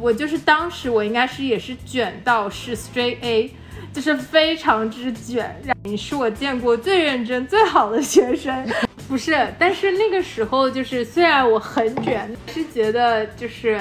[0.00, 3.54] 我就是当时我应该是也是卷到是 straight A，
[3.92, 5.60] 就是非常之卷。
[5.84, 8.66] 你是我见过最认真最好的学生，
[9.08, 9.52] 不是？
[9.58, 13.80] 但是那个时候就是虽然我很卷，是觉得就是。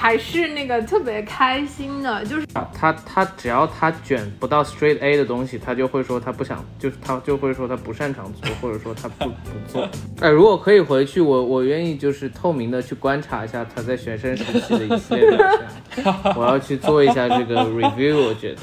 [0.00, 9.88] 还是那个特别开心的，就是他他只要他卷不到 straight A 的东西，他就会说他不想，就是他就会说他不擅长做， 或者说他不不做。
[10.20, 15.50] 哎，如果可以回去，我我愿意就是透明的去观察一下他在学生时期的一系列表
[15.96, 16.04] 现，
[16.36, 18.16] 我要去做一下这个 review。
[18.24, 18.60] 我觉得，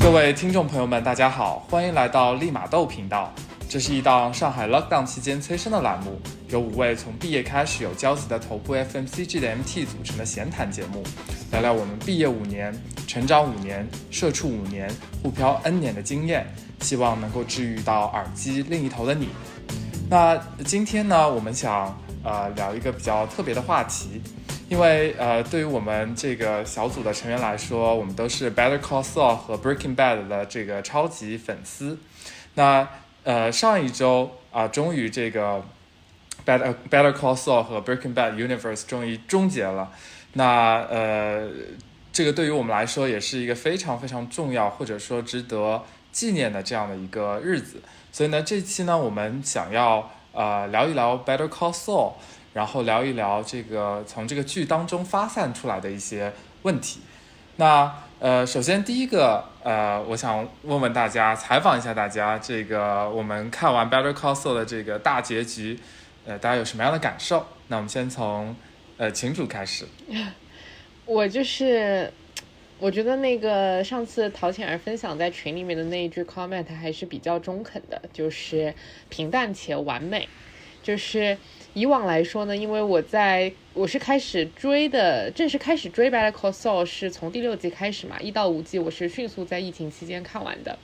[0.00, 3.34] 各位听众朋友们，大家好，欢迎来到利马豆频道。
[3.68, 6.18] 这是一档上海 lockdown 期间催生的栏目，
[6.48, 11.04] 由五位从毕业开始有交集的头部 FMCG 的 MT 组成的闲谈节目，
[11.52, 12.74] 聊聊我们毕业五年、
[13.06, 14.90] 成长五年、社畜五年、
[15.22, 16.46] 互漂 N 年的经验，
[16.80, 19.28] 希望能够治愈到耳机另一头的你。
[20.08, 24.22] 那今天呢，我们想呃聊一个比较特别的话题，
[24.70, 31.98] 因为呃对于我们这个小组的成员来说，我们都是 Better Call Saul 和 Breaking Bad 的这个超级粉丝，
[32.54, 32.88] 那。
[33.28, 35.62] 呃，上一周啊，终于这个
[36.46, 39.92] Better Better Call Saul 和 Breaking Bad Universe 终于终结了。
[40.32, 41.46] 那呃，
[42.10, 47.82] 这个对于我们来说也是一个非常非常重要或者说值得纪念的这样的一个日子。
[48.10, 52.14] 所以呢，这期呢，我们想要呃聊一聊 Better Call Saul，
[52.54, 57.00] 然后聊一聊这个从这个剧当中发散出来的一些问题。
[57.56, 65.78] 那呃，首先第一个，呃，我想问问大家，采访一下大家，这个我们看完《Better Call Saul》的这个大结局，
[66.24, 67.46] 呃，大家有什么样的感受？
[67.66, 68.56] 那我们先从
[68.96, 69.84] 呃群主开始。
[71.04, 72.10] 我就是，
[72.78, 78.74] 我觉得那个上次陶浅儿分享在群里面的那一句 comment 还是比较中肯的，就是
[79.10, 80.26] 平淡且完美，
[80.82, 81.36] 就是。
[81.74, 90.78] 以往来说呢，因为我在我是开始追的，正式开始追《Better Call Saul》是从第六季开始嘛，一到五季我是迅速在疫情期间看完的。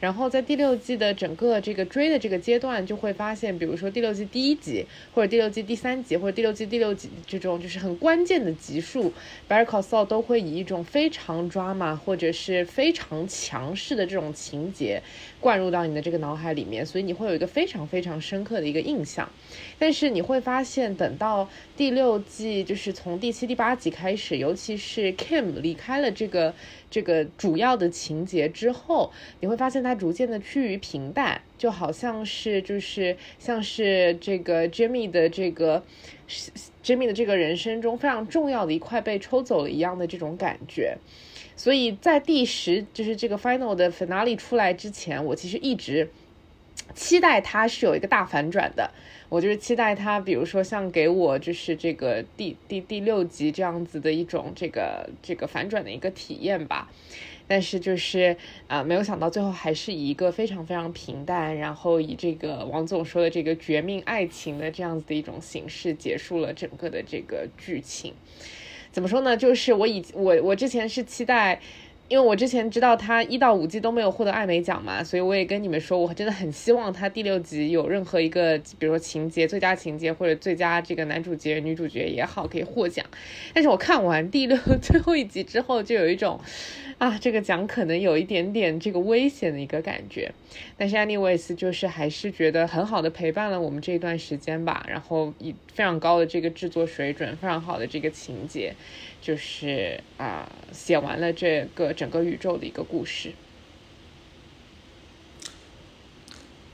[0.00, 9.12] 然后在第六季的整个这个追的这个阶段，就会发现，比如说第六季第一集，或者第六季第三集，或者第六季第六集这种就是很关键的集数
[9.48, 15.02] ，Better Call Saul 都会以一种非常 drama 或者是非常强势的这种情节
[15.40, 19.28] 灌入到你的这个脑海里面，所以你会有一个非常非常深刻的一个印象。
[19.78, 26.54] 但是你会发现，等到第六季，就是从第七、第八集开始，尤其是 Kim 离开了这个。
[26.90, 35.84] 这个主要的情节之后，你会发现它逐渐的趋于平淡，就好像是就是像是这个 Jimmy 的这个
[36.82, 40.96] Jimmy 的这个人生中非常重要的一块被抽走了一样的这种感觉。
[41.58, 46.08] 所以在第十就是这个 final 的 finale 出来之前，我其实一直
[46.94, 48.90] 期待它是有一个大反转的。
[49.28, 56.88] 我就是期待它，比如说像给我就是这个第第第六集这样子的一种这个这个反转的一个体验吧，
[57.46, 58.36] 但是就是
[58.68, 68.14] 啊，没有想到最后还是以一个非常非常平淡，然后以这个王总说的这个绝命爱情的这样子的一种形式结束了整个的这个剧情。
[68.90, 69.36] 怎么说呢？
[69.36, 71.60] 就是我以我我之前是期待。
[72.08, 83.04] 因为我之前知道他一到五季都没有获得艾美奖嘛，所以我也跟你们说，我真的很希望他第六集有任何一个，比如说情节、最佳情节或者最佳这个男主角、女主角也好，可以获奖。
[83.52, 86.40] 但是我看完第六 最后一集之后，就有一种。
[86.98, 90.32] 啊，这个奖可能有一点点这个危险的一个感觉，
[90.76, 98.74] 但是 anyways 就是还是觉得很好的陪伴了我们这一段时间吧，然后以非常高的这个制作水准，非常好的这个情节，
[99.20, 103.32] 就是啊写完了这个整个宇宙的一个故事。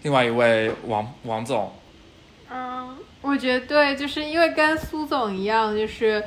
[0.03, 1.73] 另外一位王王总，
[2.51, 6.23] 嗯，我觉得对，就是因为跟苏总一样，就是。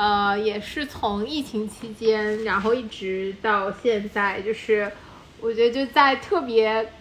[0.00, 4.92] 呃，也是从疫情期间，然后一直到现在，就是
[5.40, 6.92] 我觉得就在特别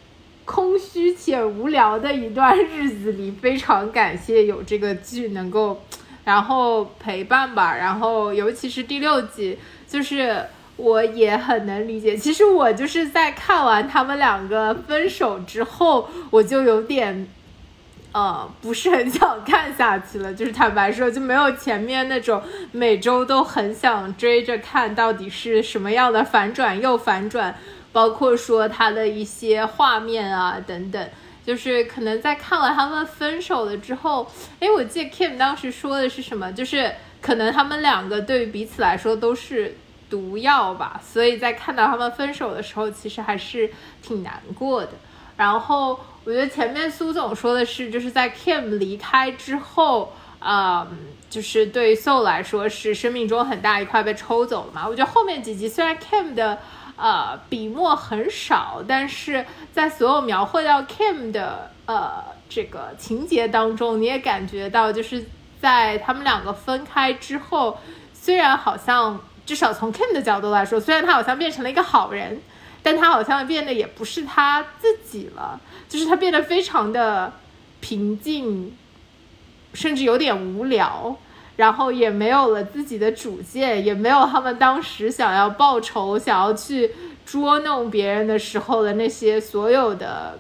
[0.46, 5.84] 空虚且无聊的一段日子里，非常感谢有这个剧能够，
[6.28, 7.78] 然后陪伴吧。
[7.78, 9.58] 然后尤其是第六集，
[9.88, 10.46] 就是
[10.76, 12.18] 我也很能理解。
[12.18, 17.30] 其实我就是在看完他们两个分手之后，我就有点。
[18.14, 22.42] 呃，不是很想看下去了， 就是坦白说，就没有前面那种
[22.72, 27.54] 每周都很想追着看到底是什么样的反转又反转，
[27.92, 31.10] 包括说他的一些画面啊等等，
[31.48, 34.30] 就是可能在看完他们分手了之后，
[34.60, 39.76] 哎，我记得 Kim 当时说的是什么，就是可能他们两个对于彼此来说都是
[40.10, 43.72] 毒药吧，所以在看到他们分手的时候，其实还是
[44.02, 44.92] 挺难过的。
[45.38, 46.00] 然后。
[46.28, 50.86] 我觉得前面苏总说的是，就是在 Kim 离开之后，呃，
[51.30, 54.86] 就是对 Soul 来说是生命中很大一块被抽走了嘛。
[54.86, 56.60] 我觉得后面几集虽然 Kim 的
[56.98, 65.26] 呃笔墨很少，但是在所有描绘到 Kim 的呃这个情节当中，你也感觉到就是
[65.62, 67.78] 在他们两个分开之后，
[68.14, 72.42] 虽然好像至少从 Kim 的角度来说，虽然他好像变成了一个好人。
[72.84, 75.60] 但他好像变得也不是他自己了，
[75.90, 77.34] 就是他变得非常的
[77.82, 78.74] 平静，
[79.74, 81.14] 甚至有点无聊，
[81.58, 86.92] 然后也没有了自己的主见，也没有他们当时想要报仇、想要去
[87.26, 90.40] 捉弄别人的时候的那些所有的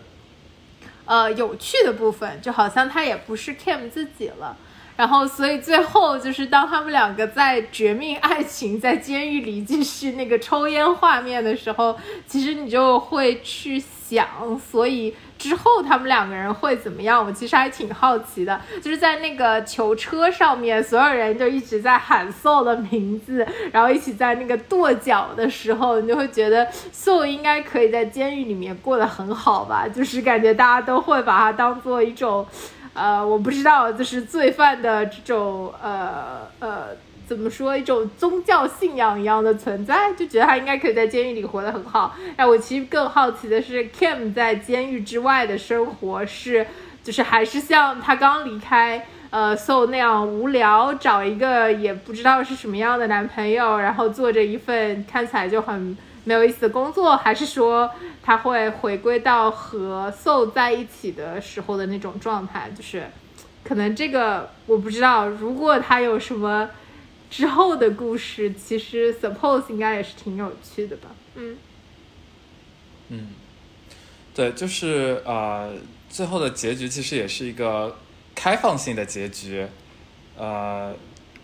[1.05, 4.55] 呃有趣的部分，就好像他也不是 Kim 自己了。
[4.97, 11.95] 然后，所以最后就是当他们两个在绝命爱情在监狱里继续那个抽烟画面的时候，
[12.25, 14.27] 其实你就会去想，
[14.59, 17.23] 所以之后他们两个人会怎么样？
[17.23, 18.59] 我其实还挺好奇的。
[18.81, 29.87] 就是在那个囚车上面，所有人就一直在喊 Soul 的名字，然后一起在那个跺脚的时候，你就会觉得 Soul 应该可以在监狱里面过得很好吧？
[29.87, 32.43] 就是感觉大家都会把它当做一种。
[32.97, 36.87] 呃，我不知道，就是罪犯的这种呃呃，
[37.27, 42.15] 怎么说一种宗教信仰一样的存在，就觉得他应该可以在监狱里活得很好。
[42.35, 46.65] 哎，我其实更好奇的是，Kim 在监狱之外的生活是，
[47.03, 55.95] 就是还是像他刚离开呃 So 那样无聊，找一个也不知道是什么样的男朋友，然后做着一份看起来就很。
[56.27, 57.89] 没有意思的工作，还是说
[58.21, 62.69] 他会回归到和 Soul 在一起的时候的那种状态？
[62.75, 63.07] 就是
[63.63, 65.29] 可能这个我不知道。
[65.29, 66.69] 如果他有什么
[67.29, 71.07] 之后的故事，其实 Suppose 应该也是挺有趣的吧？
[71.35, 71.57] 嗯
[73.07, 73.29] 嗯，
[74.35, 75.71] 对，就是呃，
[76.09, 77.95] 最后的结局其实也是一个
[78.35, 79.65] 开放性的结局，
[80.37, 80.93] 呃，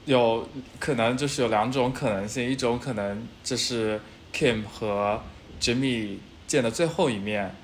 [0.04, 0.46] 有
[0.78, 3.98] 可能就是有两种可能性，一种可能就是。
[4.34, 5.22] Kim 和
[5.62, 7.56] Jimmy 见的最后一面，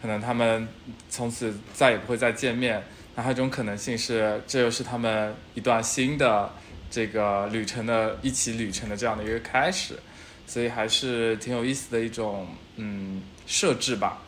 [0.00, 0.68] 可能他们
[1.08, 2.84] 从此再也不会再见面。
[3.16, 6.52] 那还有一种可能性是，这又是他们一段新的
[6.90, 9.98] 这个旅程的一起旅程的这样的一个开始，
[10.46, 12.46] 所以还是挺有意思的一种
[12.76, 14.18] 嗯设置吧。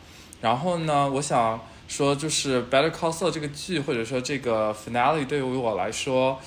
[0.41, 6.39] 然后呢，我想说就是《Better Call Saul》这个剧或者说这个 Finale 对于我来说，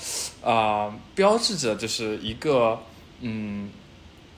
[0.42, 2.80] 啊，标志着就是一个
[3.20, 3.70] 嗯。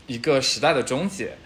[0.07, 1.37] 一个时代的终结，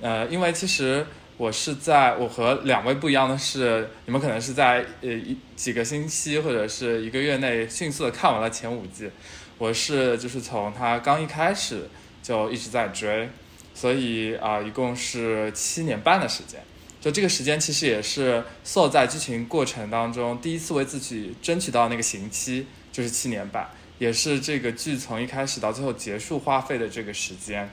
[0.00, 9.10] 呃，因为其实我是在我和两位不一样的是，你们可能是在呃一几个星期或者是一个月内迅速的看完了前五季，
[9.58, 11.88] 我是就是从他刚一开始
[12.22, 13.28] 就一直在追，
[13.74, 16.58] 所以啊，一共是七年半的时间，
[17.02, 27.68] 就这个时间其实也是 So 在剧情过程当中第一次为自己争取到那个刑期，就是七年半，也是这个剧从一开始到最后结束花费的这个时间。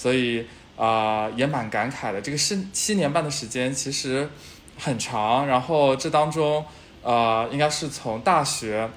[0.00, 0.46] 所以
[0.78, 2.22] 啊，也蛮感慨的。
[2.22, 4.26] 这个是七年半的时间，其实
[4.78, 5.46] 很长。
[5.46, 6.64] 然后这当中，
[7.02, 8.88] 呃，应该是从大学，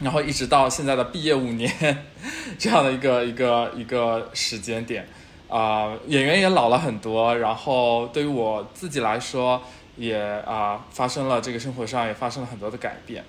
[0.00, 1.72] 然后一直到现在的毕业五年，
[2.58, 5.06] 这样的一个一个一个时间点。
[5.48, 7.36] 啊，演员也老了很多。
[7.38, 9.62] 然后对于我自己来说，
[9.94, 13.24] 也啊，发生了这个生活上也发生了很多的改变。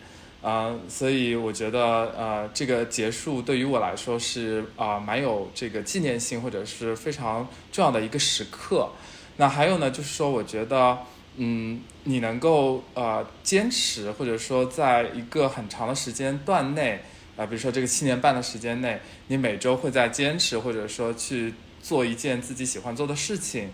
[0.46, 1.80] 啊，所以我觉得，
[2.16, 8.92] 呃，这个结束对于我来说是啊，蛮有这个纪念性或者是非常重要的一个时刻。
[9.38, 11.00] 那还有呢，就是说，我觉得，
[11.38, 17.02] 嗯，你能够呃坚持，或者说在一个很长的时间段内，
[17.36, 19.00] 啊，比如说这个七年半的时间内，
[19.30, 23.72] 你每周会在坚持，或者说去做一件自己喜欢做的事情，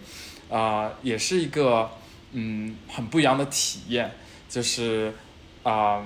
[0.50, 1.92] 啊，也是一个
[2.32, 4.10] 嗯很不一样的体验，
[4.48, 5.13] 就是
[5.63, 6.01] 啊。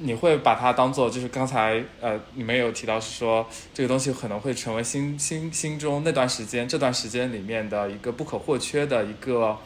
[0.00, 9.58] 你会把它当做，就是刚才呃，你们有提到是说这个东西可能会成为心心心中那段时间这段时间里面的一个不可或缺的一个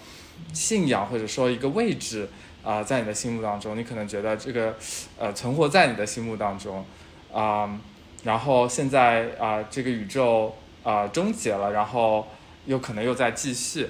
[0.54, 2.30] 信仰或者说一个位置
[2.64, 4.74] 啊，在你的心目当中，你可能觉得这个
[5.18, 6.82] 呃存活在你的心目当中
[7.30, 7.78] 啊，
[8.24, 12.26] 然后现在啊这个宇宙啊终结了，然后
[12.64, 13.86] 又可能又在继续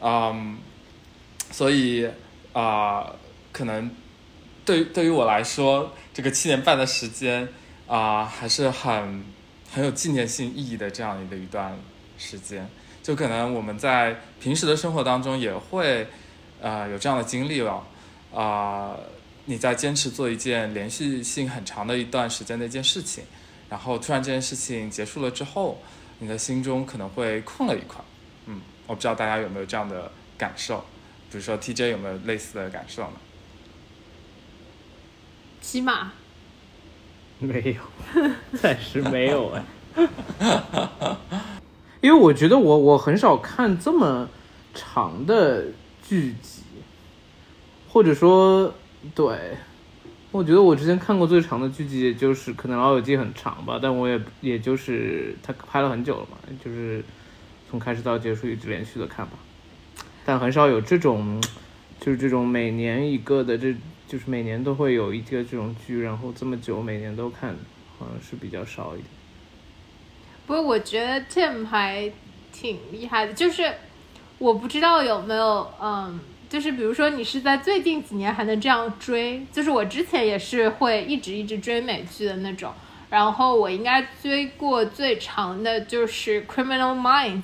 [0.00, 0.34] 啊，
[1.52, 2.10] 所以
[2.52, 3.14] 啊
[3.52, 3.88] 可能。
[4.66, 7.48] 对于对于我来说，这个七年半的时间
[7.86, 9.24] 啊，还是很
[9.72, 11.78] 很有纪念性意义的这样的一段
[12.18, 12.68] 时间。
[13.02, 16.08] 就可能我们在平时的生活当中也会
[16.60, 17.86] 啊有这样的经历了
[18.34, 18.96] 啊，
[19.44, 23.22] 你在坚持做一件连续性很长的一段时间的一件事情，
[23.70, 25.80] 然后突然这件事情结束了之后，
[26.18, 28.04] 你的心中可能会空了一块。
[28.46, 30.84] 嗯，我不知道大家有没有这样的感受，
[31.30, 33.12] 比如说 TJ 有没有类似的感受呢？
[35.66, 36.12] 骑马，
[37.40, 37.82] 没有，
[38.56, 39.64] 暂时没有哎。
[42.00, 44.28] 因为我觉得我我很少看这么
[44.72, 45.64] 长的
[46.08, 46.62] 剧集，
[47.88, 48.72] 或者说
[49.12, 49.56] 对，
[50.30, 57.02] 我觉得我之前看过最长的剧集，也就是可能《老友记》很长吧，但我也也就是他拍了很久了嘛，就是
[57.68, 59.32] 从开始到结束一直连续的看吧，
[60.24, 61.42] 但很少有这种，
[61.98, 63.74] 就是这种每年一个的这。
[64.08, 67.56] 就是每年都会有一个这种剧，然后这么久每年都看，
[67.98, 69.06] 好像是比较少一点。
[70.46, 72.12] 不过我觉得 Tim 还
[72.52, 73.74] 挺厉害的，就是
[74.38, 82.72] 我不知道有没有，嗯，就是比如说你是在最近几年还能这样追，就是我之前也是会一直一直追美剧的那种，
[83.10, 87.42] 然后我应该追过最长的就是《Criminal Minds》，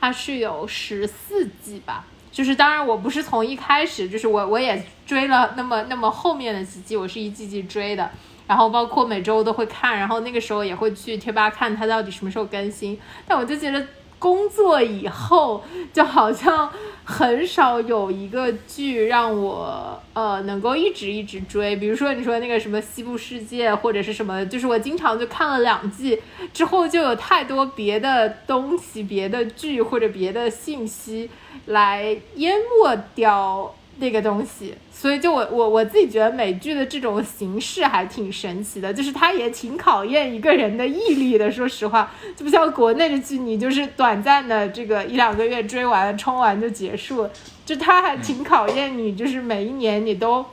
[0.00, 2.06] 它是有十四季吧。
[2.32, 8.10] 就是当然，我不是从一开始，就是我我也追了那么那么后面的几季，我是一季季追的，
[8.46, 13.86] 然后包括每周都会看，然后那个时候也会去贴吧看它到底什么时候更新，但我就觉得。
[14.20, 16.70] 工作以后，就好像
[17.02, 21.74] 很少有一个剧让我呃能够一直一直追。
[21.76, 26.20] 比如说你说那个什么《西部世界》或者是什么，就是我经常就看了两季
[26.52, 31.30] 之后，就有太多别的东西、别的剧或者别的信息
[31.64, 33.74] 来淹没掉。
[34.00, 41.50] 那个东西，所以就我我我自己觉得美剧的这种形式还挺神奇的，就是它也挺考验一个人的毅力的。
[41.50, 47.28] 说实话，就不像国内的剧，你就是短暂的这个一两个月追完、冲完就结束。
[47.64, 50.44] 就它还挺考验你，就是每一年你都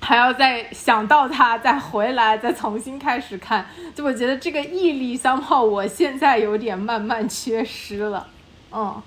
[0.00, 3.66] 还要再想到它，再回来，再重新开始看。
[3.94, 8.26] 就我觉得这个毅力，相炮我现在有点慢慢缺失了。
[8.72, 9.00] 嗯。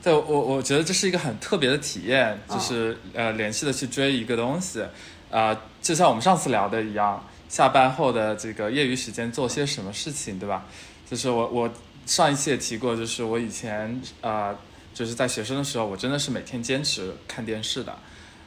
[0.00, 4.82] 对，我我觉得这是一个很特别的体验，就是呃连续的去追一个东西，
[5.28, 10.64] 啊，就像我们上次聊的一样，下班后的这个业余时间做些什么事情，对吧？
[11.10, 11.68] 就是我我
[12.06, 14.54] 上一期也提过，就是我以前啊
[14.94, 17.92] 就是在学生的时候，我真的是每天坚持看电视的，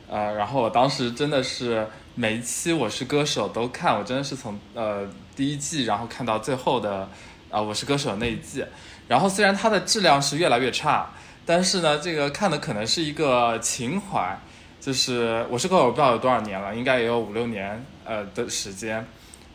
[0.08, 5.06] 呃，然后我当时真的是每一期《我是歌手》都看，我真的是从呃
[5.36, 7.10] 第一季然后看到最后的
[7.50, 8.64] 啊《我是歌手》那一季，
[9.10, 11.12] 然后虽然它的质量是越来越差。
[11.54, 14.40] 但是呢，这个看的可能是一个情怀，
[14.80, 19.06] 就是我是歌手，不知道有多少年了，应该也有五六年呃的时间。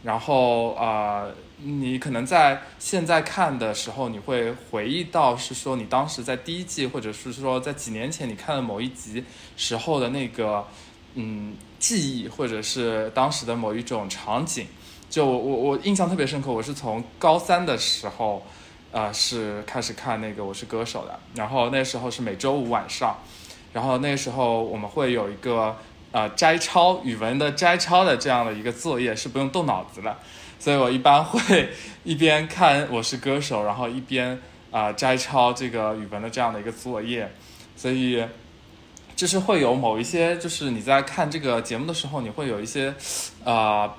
[0.03, 1.25] 然后啊，
[1.57, 9.25] 你可能在现在看的时候，你会回忆到是说你当时在第一季，或者是说在几年前你看的某一集
[9.57, 10.67] 时候的那个
[11.15, 14.67] 嗯记忆，或者是当时的某一种场景。
[15.09, 18.45] 就我我印象特别深刻，我是从高三的时候。
[18.97, 23.15] 呃，是开始看那个《我是歌手》的，然后那时候是每周五晚上，
[23.75, 25.77] 然后那时候我们会有一个
[26.13, 30.17] 呃摘抄语文的摘抄的这样的一个作业，是不用动脑子的，
[30.59, 31.69] 所以我一般会
[32.05, 37.31] 一边看《我是歌手》，然后一边啊摘抄这个语文的这样的一个作业，
[37.77, 38.25] 所以
[39.15, 42.95] 就是会有某一些，就是你在看这个节目的时候，你会有一些
[43.45, 43.95] 啊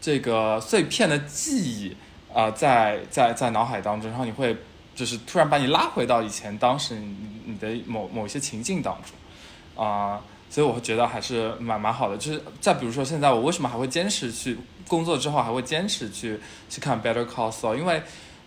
[0.00, 1.96] 这个碎片的记忆。
[2.34, 4.56] 啊，在在在脑海当中，然后你会
[4.92, 12.18] 就是突然把你拉回到以前当时你你的某某一些情境当中，啊，所以我会觉得还是蛮蛮好的。
[12.18, 18.02] 就是再比如说现在我为什么还会坚持去工作之后还会坚持去去看 Better Call s o 因为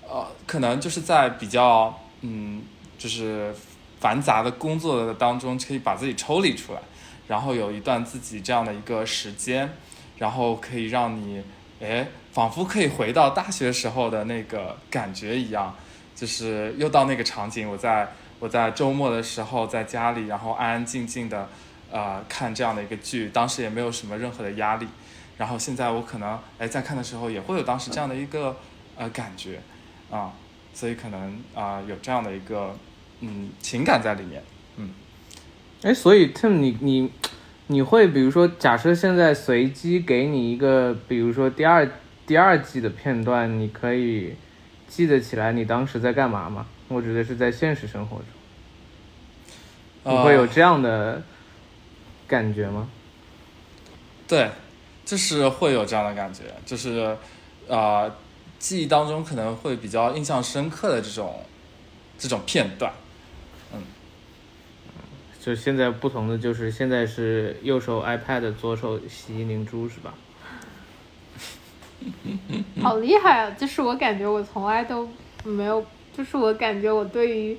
[0.06, 2.64] 呃可能就是在比较嗯
[2.98, 3.56] 就是
[4.02, 6.80] 繁杂的工作的当中可以把自己抽离出来，
[7.26, 9.70] 然后有一段自己这样的一个时间，
[10.18, 11.42] 然后可以让你
[11.80, 12.06] 哎。
[12.38, 15.76] 仿佛可以回到大学时候的那个感觉一样，
[16.16, 17.68] 就是又到那个场景。
[17.68, 21.50] 我在我在周末的时候在家里，然后安安静静的，
[21.90, 24.86] 呃，看这样的一个剧，当时也没有什么任何的压力。
[25.36, 28.56] 然后现在我可能哎在看的时候也会有当时这样的一个
[28.96, 29.60] 呃感觉
[30.12, 30.32] 啊，
[30.76, 32.76] 所以可能啊有这样的一个
[33.22, 34.44] 嗯情感在里面，
[34.76, 34.92] 嗯。
[35.82, 37.12] 哎，所以 Tim，你你
[37.66, 41.90] 你会比如说，假设现在随机给你一个，比如说第二。
[42.28, 44.36] 第二季的片段，你可以
[44.88, 46.68] 记得起来你当时在干嘛吗？
[46.90, 48.26] 我指的是在现实生活中，
[50.04, 51.24] 你会有这样的
[52.28, 52.90] 感觉吗？
[54.28, 54.52] 对，
[55.06, 57.16] 就是会有这样的感觉，就是
[57.70, 58.14] 啊，
[58.60, 61.46] 记忆当中可能会比较印象深刻的这种
[62.20, 62.92] 这种片段，
[63.74, 63.82] 嗯，
[65.40, 70.14] 就现在不同的就是现在是右手 iPad，左手洗衣凝珠，是吧？
[72.82, 73.52] 好厉害啊！
[73.52, 75.10] 就是我感觉我从来都
[75.44, 75.86] 没有，
[76.16, 77.58] 就是我感觉我对于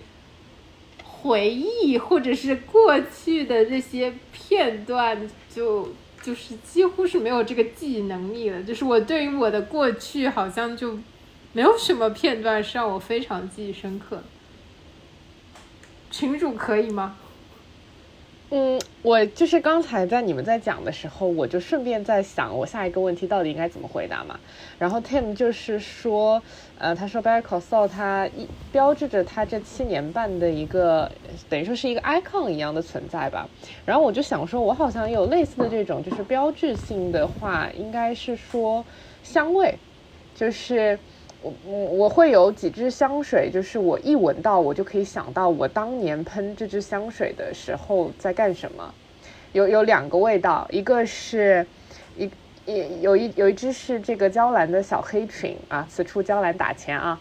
[1.04, 5.18] 回忆或者是过去的这些片段，
[5.54, 5.88] 就就
[6.22, 8.62] 就是几乎是没有这个记忆能力了。
[8.62, 10.98] 就是我对于我的过去好像就
[11.52, 14.22] 没有什么片段是让我非常记忆深刻。
[16.10, 17.16] 群主可以吗？
[18.50, 24.40] 嗯，我就是刚才在你们在讲的时候，我就顺便在想，我下一个问题到底应该怎么回答嘛。
[24.78, 26.42] 然后 Tim 就是说，
[26.76, 31.12] 呃，他说 Barry c o s a l 他一标志着他这七年半的一个，
[31.46, 33.50] 等于说是一个 icon 一样的存在吧。
[33.84, 38.86] 然后我就想说，我好像有类似的这种，就是标志性的话，应该是说
[39.22, 39.78] 香味，
[40.34, 40.98] 就是。
[41.40, 48.92] 我我我会有几支香水，就是我一闻到，我就可以想到我当年喷这支香水的时候在干什么。
[49.52, 51.64] 有有两个味道，一个是
[52.16, 52.28] 一
[52.66, 57.18] 一有一有一支是这个娇兰的小黑裙啊，此处娇兰打钱啊。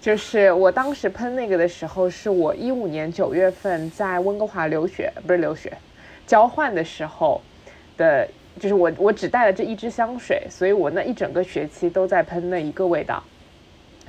[0.00, 5.76] 就是我当时喷那个的时候，是我一五年九月份在温哥华留学，不是留学，
[6.26, 7.40] 交换的时候
[7.96, 8.28] 的，
[8.60, 13.22] 就是我我只带了这一支香水，所以我那一整个学期都在喷那一个味道。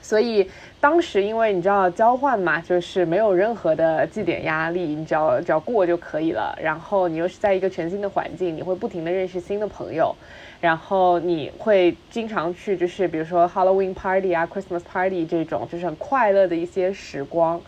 [0.07, 0.49] 所以
[0.79, 6.57] 当时，因为你知道交换嘛，就是没有任何的绩点压力，你只要只要过就可以了。
[6.63, 10.15] 然后你又是在一个全新的环境，你会不停的认识新的朋友，
[10.61, 17.59] 然后你会经常去，就是比如说 Halloween party 啊，Christmas party 这种，就是很快乐的一些时光。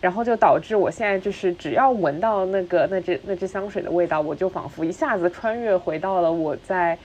[0.00, 6.98] 然后就导致我现在就是只要闻到那个那支那支香水的味道，我就仿佛一下子穿越回到了我在。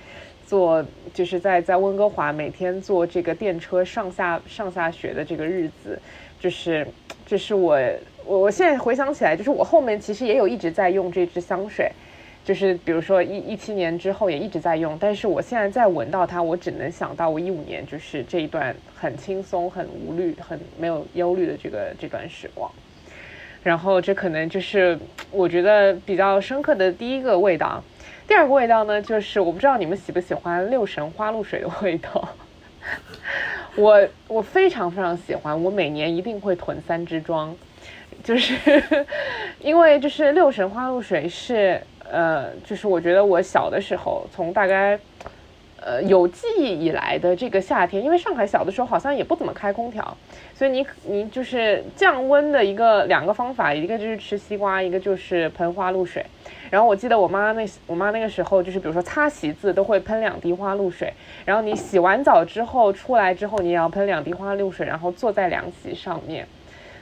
[0.49, 5.99] 坐就是在在温哥华每天坐这个电车上下上下学的这个日子，
[6.39, 6.87] 就是
[7.23, 7.79] 这是我
[8.25, 11.91] 我我现在回想起来，就是我后面其实也有一直在用这支香水，
[12.43, 22.71] 就是比如说一一七年之后也一直在用，但是我现在再闻到它，我只能想到我一五年就是这一段很轻松、很无虑、很没有忧虑的这个这段时光，
[23.61, 24.97] 然后这可能就是
[25.29, 27.83] 我觉得比较深刻的第一个味道。
[28.29, 32.29] 第二个味道呢，就是我不知道你们喜不喜欢六神花露水的味道。
[33.75, 37.55] 我我非常非常喜欢，我每年一定会囤三支装，
[38.23, 38.55] 就是
[39.59, 44.99] 因为就是六神花露水是呃，就是我觉得我小的时候从大概
[45.81, 50.15] 呃有记忆以来的这个夏天，因为上海小的时候好像也不怎么开空调，
[50.59, 56.25] 所以你你就是降温的一个两个方法，一个就是吃西瓜，一个就是喷花露水。
[56.69, 61.13] 然后我记得我妈那我妈那个时候就是，比如说擦席子都会喷两滴花露水，
[61.45, 66.45] 然后你洗完澡之后出来之后，你也要喷两滴花露水，然后坐在凉席上面。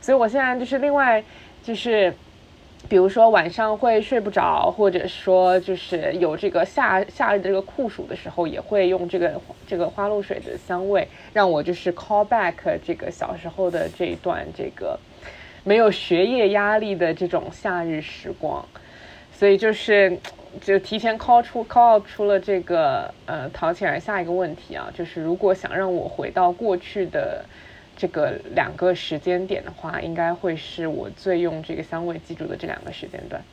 [0.02, 1.24] 所以我现在就是另外
[1.64, 2.14] 就是，
[2.90, 9.34] 比如说晚上会睡不着，或者说就是有这个夏夏日的这个酷暑的时候，也会用这个
[9.68, 12.54] 这个花露水的香味，让我就是 call back
[12.86, 14.98] 这个小时候的这一段这个
[15.66, 18.64] 没有学业压力的这种夏日时光。
[19.34, 20.18] 所以就是，
[20.62, 27.46] 就提前 call 出 call out 出了这个呃陶潜儿下一个问题啊，就是如果想让我回到过去的
[27.98, 33.44] 这个两个时间点的话，应该会是我最用这个香味记住的这两个时间段。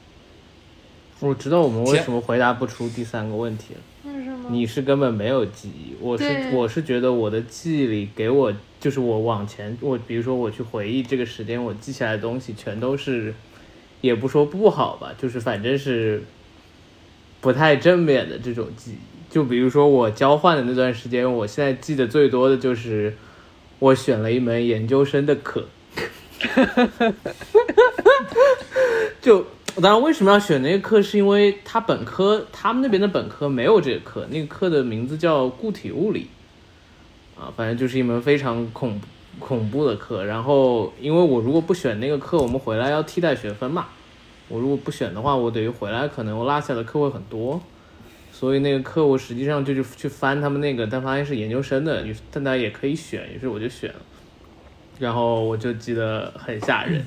[1.20, 3.80] 我知道我们为什么回答不出第三个问题了。
[4.12, 4.50] 为什么？
[4.50, 13.34] 你是根本没有记忆，我是我是觉得我的记忆里给我就是我往前我比如说我去回忆这个时间，我记下来的东西全都是。
[14.00, 16.22] 也不说不好吧，就是反正是
[17.40, 19.32] 不太正面的这种记忆。
[19.32, 23.16] 就比如说我交换的那段时间，我现在记得最多的就是
[23.84, 25.66] 我选了一门研究生的课。
[29.20, 29.44] 就
[29.82, 36.28] 当然为什么要选那个课，是因为他本科他们那边的本科没有这个课，那个课的名字叫固体物理。
[37.38, 38.98] 啊，反正就是一门非常恐。
[39.40, 43.88] 恐怖的课，然后因为我如果不选那个课，我们回来要替代学分嘛。
[44.48, 47.60] 我如果不选的话，我等于回来可能我落下的课会很多，
[48.34, 54.00] 所以那个课我实际上就是去翻他们那个，但发现是研究生的，但大家也可以选，于是我就选了。
[54.98, 57.00] 然后我就记得很吓人，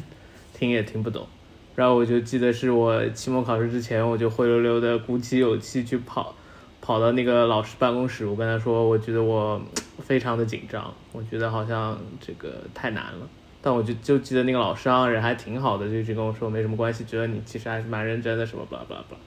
[0.53, 1.27] 听也听不懂。
[1.75, 6.33] 然后我就记得是我期末考试之前，我就灰溜溜的鼓起勇气去跑。
[6.79, 9.61] 跑到那个老师办公室，我跟他说，我觉得我
[9.99, 13.27] 非常的紧张，我觉得好像这个太难了。
[13.61, 19.26] 但我就就记得那个老师啊，人还挺好的，就一直跟我说没什么关系，觉得你其实还是蛮认真的，什么巴拉巴拉巴拉。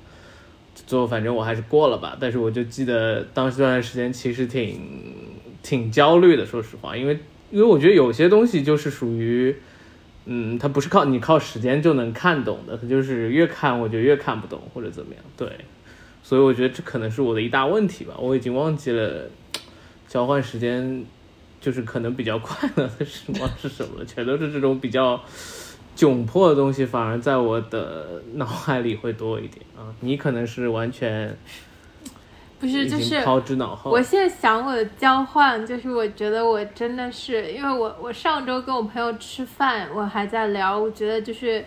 [0.90, 2.16] 最后反正我还是过了吧。
[2.18, 4.80] 但是我就记得当时这段时间其实挺
[5.62, 7.16] 挺焦虑的，说实话，因为
[7.52, 9.54] 因为我觉得有些东西就是属于，
[10.24, 15.48] 嗯，它不是靠你靠时间就能看懂的，它就是越看我就越看不懂或者怎么样，对。
[16.24, 19.30] 所以我觉得这可能是我的一大问题吧，我已经忘记了
[20.08, 21.04] 交换时间，
[21.60, 25.22] 就是可能比较快乐的时光是什么，全都是这种比较
[26.00, 29.92] 窘迫的东西，反而在我的脑海里会多一点啊。
[30.00, 31.36] 你可能是完全
[32.58, 33.90] 不是，就是抛之脑后。
[33.90, 41.62] 我现在想我的交换，就是我觉得我真的是，因为我我上周跟我朋友吃饭，我还在聊，我觉得就是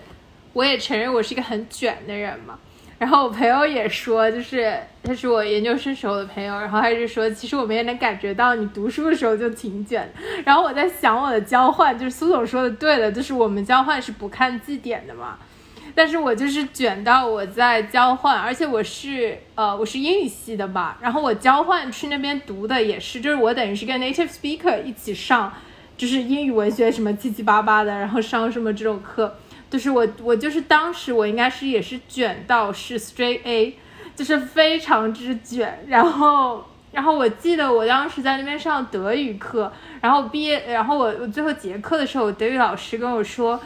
[0.54, 2.58] 我也承认我是一个很卷的人嘛。
[3.00, 10.10] 然后我朋友也说，就是他是我研究生时候的朋友，然后他就说，其实我们也能感觉到你读书的时候就挺卷。
[10.46, 15.38] 然后我在想我的交换，就是苏总说的对的，就是我们交换是不看绩点的嘛。
[15.96, 25.54] 但是我就是卷到我在交换，而且我是呃我是英语系的嘛，然后我交换去那边读的也是，就是我等于是跟 native speaker 一起上，
[25.98, 29.36] 就是英语文学什么七七八八的，然后上什么这种课。
[29.74, 33.76] 就是我，我就是当时我应该是也是卷到是 straight A，
[34.16, 35.84] 就是非常之卷。
[35.88, 43.60] 然后，然后我记得我当时在那边上德语课，然后毕业，然后我我最后结课的时候，德语老师跟我说。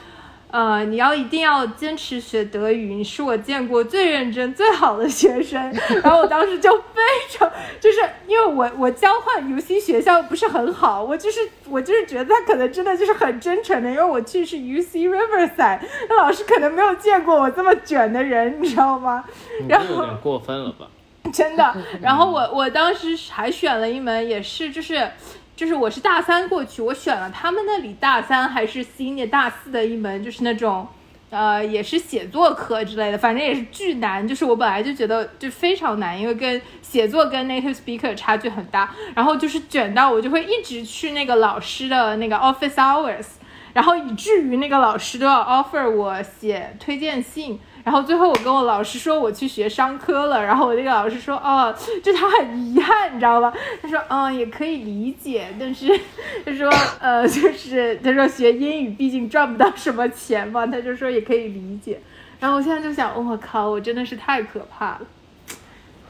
[0.50, 5.62] 呃，你要一定要坚持学德语，你是我见过最认真、最好的学生。
[6.02, 19.26] 然后我当时就非常，就是因为我我交换 UC 学校不是很好，我就是我就是觉得他可能真的就是很真诚的，因为我去是 UC Riverside，那老师可能没有见过我这么卷的人，你知道吗？
[19.68, 20.88] 然后有点过分了吧？
[21.34, 21.76] 真的。
[22.02, 25.12] 然后我我当时还选了一门，也是就是。
[25.58, 30.88] 就是我是大三过去，我选了他们那里大三还是新年大四的一门，就是那种，
[31.32, 34.26] 呃，也是写作课之类的，反正也是巨难。
[34.26, 38.94] 就是我本来就觉得就非常难，因为跟写作跟 native speaker 差距很大。
[39.16, 43.26] 然后就是卷到我就会一直去那个老师的那个 office hours，
[43.74, 47.60] 然后以至于那个老师都要 offer 我写推荐信。
[47.88, 51.74] 然后最后我跟我老师说我去学商科了，然后我那个老师说哦，
[52.04, 53.54] 就他很遗憾，你知道吧？
[53.82, 55.88] 他说嗯也可以理解，但是
[56.46, 56.70] 他说
[57.00, 62.02] 呃就是他说学英语毕竟赚不到什么钱嘛，他就说也可以理解。
[62.42, 65.02] 然后我现在就想，我靠，我真的是太可怕了。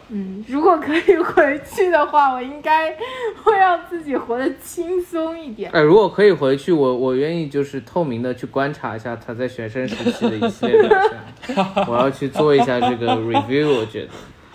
[0.09, 2.95] 嗯，如果可以回去的话，我应该
[3.43, 5.69] 会让自己活得轻松一点。
[5.71, 11.01] 哎，如果可以回去，我我愿意就是透明的去观察一下他在学生时期的一系列表
[11.45, 11.65] 现。
[11.87, 14.09] 我要去做一下这个 review，我觉得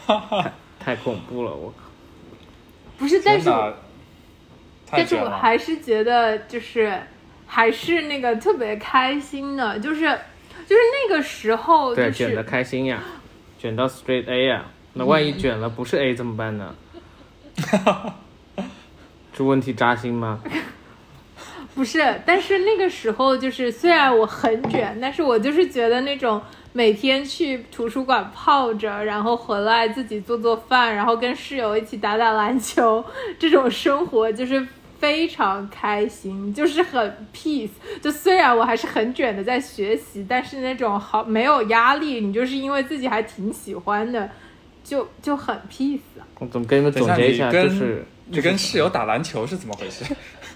[0.40, 1.84] 太太恐怖了，我靠。
[2.98, 3.50] 不是，但是
[4.90, 6.92] 但是我还是觉得就是
[7.46, 10.00] 还是那个特别开心的，就是
[10.66, 13.02] 就是那个时候，对，卷的开心呀，
[13.58, 14.64] 卷到 straight A 呀。
[14.94, 16.74] 那万一卷了不是 A 怎么办呢？
[19.34, 20.40] 这问题扎心吗？
[21.74, 26.38] 不是，但是那个时候就是虽然我很卷，但是我就是觉得那种
[26.74, 33.02] 每天去图书馆泡着，然后回来自己做做饭，然后跟室友一起打打篮球，
[33.38, 34.66] 这种生活就是
[34.98, 37.70] 非常开心，就是很 peace。
[38.02, 44.30] 就虽然我还是很卷的在学习，但是那种好没有压力，你就是因为自己还挺喜欢的。
[44.92, 46.00] 就就很 peace。
[46.38, 47.50] 我怎么跟你们总结一下？
[47.50, 50.04] 就是你跟室友打篮球是怎么回事？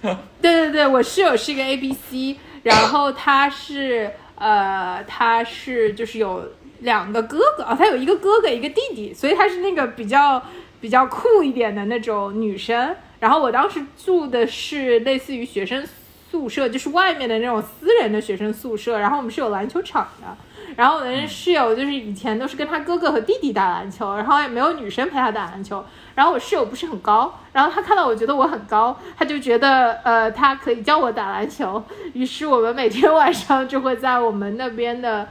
[0.42, 10.42] 对对对，我室友是一个 A B C，然后他是呃他是就是有两个哥哥啊，他有一个哥哥一个弟弟，所以他是那个比较
[10.82, 12.94] 比较酷一点的那种女生。
[13.18, 15.82] 然后我当时住的是类似于学生
[16.30, 20.36] 宿舍，就是外面的那种私人的学生宿舍，然后我们是有篮球场的。
[20.76, 25.84] 然后我的室友就是以前都是跟他哥哥和弟弟打篮球，然后也没有女生陪他打篮球。
[26.14, 31.82] 然后我室友不是很高，然后他看到我觉得我很高，他就觉得呃他可以教我打篮球。
[32.12, 35.26] 于是我们每天晚上就会在我们那边的。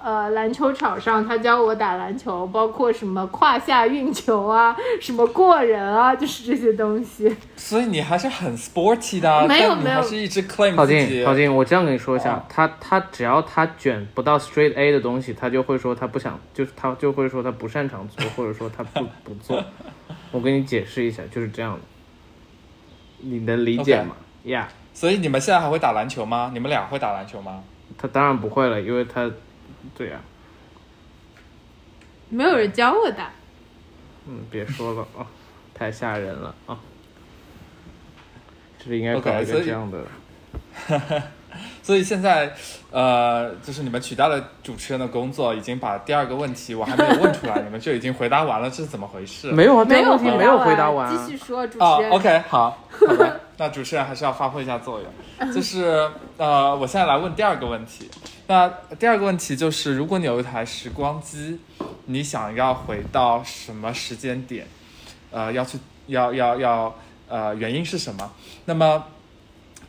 [0.00, 7.34] 呃，篮球场上他教我打篮球，包括什么胯下运球啊， 什么过人啊， 就是这些东西。
[7.56, 19.62] 所以你还是很 sporty 的，没有没有，是一直 claim 郝静，郝静，我这样跟你说一下，他他只要他卷不到 straight A 的东西，他就会说他不想，就是他就会说他不擅长做，或者说他不不做。
[20.30, 21.80] 我跟你解释一下，就是这样的，
[23.22, 24.14] 你能理解吗？
[24.44, 24.68] 呀。
[24.94, 26.50] 所以你们现在还会打篮球吗？
[26.54, 27.64] 你们俩会打篮球吗？
[27.96, 29.28] 他当然不会了，因为他。
[29.96, 30.20] 对呀，
[32.28, 33.16] 没有人教我的。
[34.26, 35.26] 嗯，别说了啊，
[35.74, 36.78] 太吓人了啊！
[38.78, 40.04] 这里应该搞一个这样的。
[41.82, 42.54] 所以现在，
[42.90, 49.50] 呃，就是你们取代了主持人的工作，已经把第二个问题我还没有问出来，你们就已经回答完了，这是怎么回事？
[49.50, 52.10] 没有啊，没有没有回答完，继续说，主持人。
[52.10, 55.52] OK，好，好的， 那主持人还是要发挥一下作用。
[55.52, 58.10] 就是 呃，我现在来问第二个问题。
[58.46, 58.66] 那
[58.98, 61.60] 第二个问题就是，如果你有一台时光机，
[62.06, 64.66] 你想要回到什么时间点？
[65.30, 66.94] 呃，要去要要要
[67.28, 68.32] 呃，原因是什么？
[68.64, 69.04] 那么。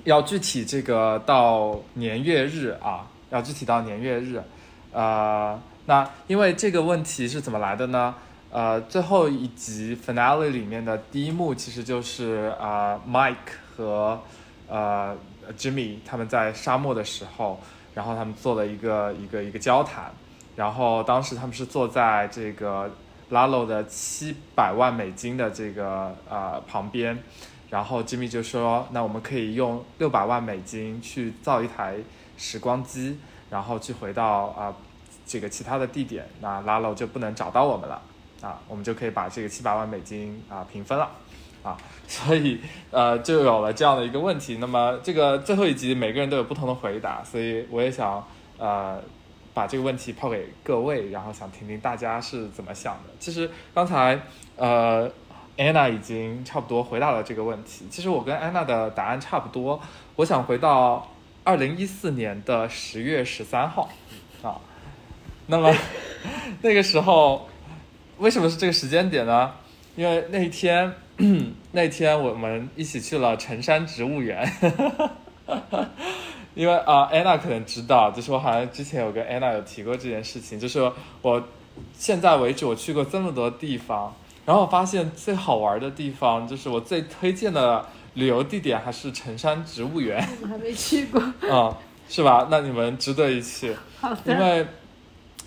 [0.06, 4.42] 要具体这个到年月日啊，要具体到年月日，
[4.94, 8.16] 呃，那因为这个问题是怎么来的呢？
[8.52, 13.36] 呃，最后一集 finale 里面的第一幕，其实就是啊、Mike
[13.78, 14.20] 和
[14.68, 15.16] 呃
[15.56, 17.60] Jimmy 他们在沙漠的时候，
[17.94, 20.12] 然后他们做了一个一个一个交谈，
[20.56, 22.90] 然后当时他们是坐在这个
[23.30, 27.16] Lalo 的七百万美金的这个呃旁边，
[27.70, 31.98] 然后 Jimmy 就说，那我们可以用六百万美金去造一台
[32.36, 33.20] 时光机，
[33.52, 34.74] 然后去回到啊、
[35.28, 38.02] 这个其他的地点，那 Lalo 就不能找到我们了。
[38.42, 41.12] 啊，我们就可以把这个七百万美金啊平分了，
[41.62, 41.76] 啊，
[42.08, 42.58] 所以
[42.90, 44.58] 呃就有了这样的一个问题。
[44.62, 48.26] 那么这个最后一集每个人都有不同的回答，所以我也想
[48.58, 48.98] 呃
[49.54, 53.10] 把这个问题抛给各位，然后想听听大家是怎么想的。
[53.20, 54.18] 其实刚才
[54.56, 55.12] 呃
[55.58, 59.82] 安娜已经差不多回答了这个问题，其实我跟安娜的答案差不多，
[60.16, 61.12] 我想回到
[61.44, 63.90] 二零一四年的十月十三号
[64.42, 64.56] 啊，
[65.48, 65.76] 那么
[66.64, 67.50] 那个时候。
[68.20, 69.52] 为什么是这个时间点呢？
[69.96, 70.94] 因为那一天，
[71.72, 74.48] 那天我们一起去了城山植物园。
[76.56, 81.42] 因为啊、安娜可能知道，就是我好像之前有跟安娜有提过这件事情，就是我
[81.94, 84.14] 现在为止我去过这么多地方，
[84.46, 90.28] 然后我发现最好玩的地方，就是我最推荐的旅游地点还是城山植物园。
[90.42, 91.22] 我还没去过。
[91.50, 91.78] 啊、
[92.10, 92.48] 是吧？
[92.52, 93.74] 那你们值得一去。
[94.02, 94.68] 好的，因为，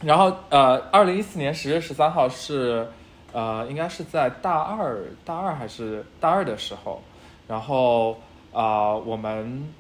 [0.05, 2.87] 然后呃，二零一四年十月十三号是
[3.33, 7.01] 呃，应该是在大二大二还是大二的时候，
[7.47, 8.13] 然后
[8.53, 9.73] 啊、呃我们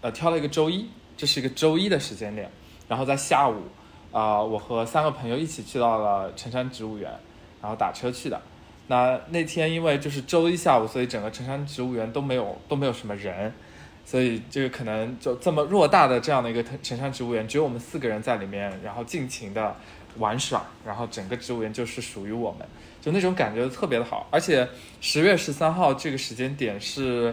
[0.00, 2.50] 呃挑了一个周一，这是一个周一的时间点，
[2.88, 3.62] 然后在下午
[4.12, 7.08] 啊、我和三个朋友一起去到了城山植物园，
[7.62, 8.40] 然后打车去的。
[8.88, 13.54] 那那天因为就是周一下午，所以整个城山植物园都没有都没有什么人，
[14.10, 19.76] 所以这个可能就这么偌大的这样的一个城城山植物园，只有我们四个人在里面，然后尽情的
[20.18, 22.66] 玩耍，然后整个植物园就是属于我们，
[23.00, 24.26] 就那种感觉特别的好。
[24.32, 24.68] 而且
[25.00, 27.32] 十月十三号这个时间点是，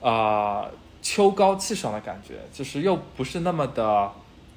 [0.00, 0.68] 呃，
[1.00, 4.10] 秋高气爽的感觉，就是又不是那么的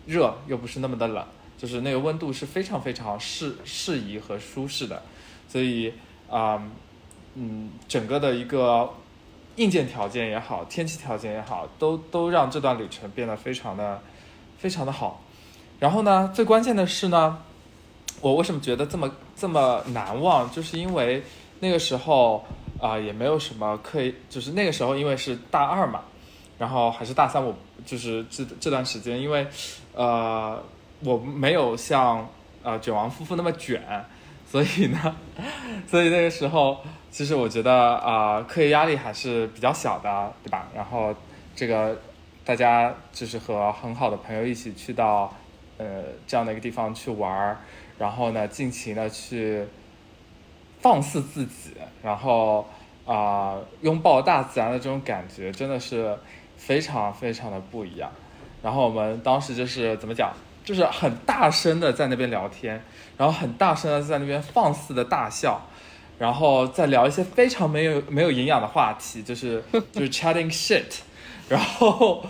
[0.07, 1.23] 热，又不是那么的冷，
[1.55, 5.03] 就是那个温度是非常非常适适宜和舒适的，
[5.47, 5.93] 所以
[6.27, 6.59] 啊、
[7.35, 8.89] 嗯，整个的一个
[9.59, 14.01] 硬件条件也好，天气条件也好，都都让这段旅程变得非常的
[14.57, 15.21] 非常的好。
[15.79, 17.37] 然后呢，最关键的是呢，
[18.21, 21.21] 我为什么觉得这么这么难忘，就是因为
[21.59, 22.43] 那个时候
[22.81, 26.01] 啊、也没有什么可以，就是那个时候因为是大二嘛，
[26.57, 27.53] 然后还是大三，我
[27.85, 29.45] 就是这这段时间，因为
[29.93, 30.57] 呃
[31.01, 32.25] 我没有像
[32.63, 33.83] 呃卷王夫妇那么卷，
[34.49, 35.15] 所以呢，
[35.87, 36.77] 所以那个时候
[37.11, 40.67] 其实我觉得啊、课业压力还是比较小的，对吧？
[40.75, 41.13] 然后
[41.55, 41.95] 这个
[42.43, 45.31] 大家就是和很好的朋友一起去到
[45.77, 47.57] 呃这样的一个地方去玩儿，
[47.99, 49.63] 然后呢尽情的去
[50.79, 52.67] 放肆自己，然后
[53.05, 56.17] 啊、拥抱大自然的这种感觉真的是
[56.57, 58.11] 非常非常的不一样。
[58.61, 60.31] 然后我们当时就是怎么讲，
[60.69, 62.79] 就是很大声的在那边聊天，
[63.17, 65.59] 然后很大声的在那边放肆的大笑，
[66.19, 70.99] 然后再聊一些非常没有没有营养的话题，就是 就是 chatting shit，
[71.49, 72.23] 然后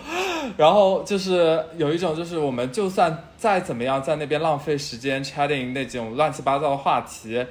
[0.56, 7.44] 然后就是有一种就是我们就算再怎么样在那边浪费时间 chatting 那种乱七八糟的话题。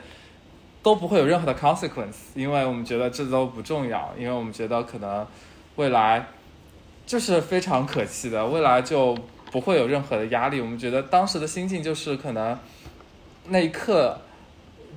[0.81, 5.27] 都不会有任何的 consequence，因为我们觉得这都不重要，因为我们觉得可能
[5.75, 6.25] 未来
[7.05, 9.13] 就是非常可期的，未来就
[9.51, 10.59] 不会有任何的压力。
[10.61, 12.57] 我们觉得当时的心境就是可能
[13.47, 14.19] 那一刻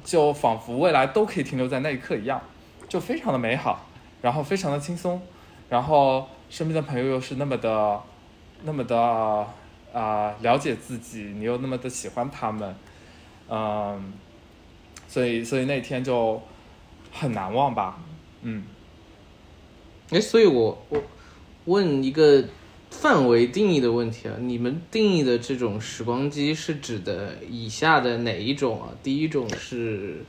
[0.04, 2.40] 就仿佛未来都可以停留在那一刻一样，
[2.88, 3.86] 就非常的美好，
[4.20, 5.20] 然后非常的轻松，
[5.68, 8.00] 然后身边的朋友又是那么的
[8.64, 8.98] 那么的
[9.92, 12.74] 啊、了解自己，你又那么的喜欢他们，
[13.48, 14.12] 嗯。
[15.08, 16.40] 所以所以那天就
[17.12, 17.98] 很难忘吧，
[18.40, 18.64] 嗯，
[20.08, 21.02] 哎，所以我我
[21.66, 22.42] 问一个
[22.92, 28.94] 范围定义的问题啊，你们定义的这种时光机是指的以下的哪一种啊？
[29.02, 30.22] 第一种是，